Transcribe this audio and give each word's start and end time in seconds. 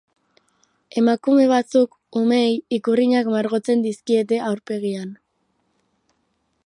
Emakume 1.01 1.43
batzuk 1.51 1.91
umeei 2.21 2.57
ikurrinak 2.79 3.29
margotzen 3.35 3.85
dizkiete 3.87 4.41
aurpegian. 4.49 5.17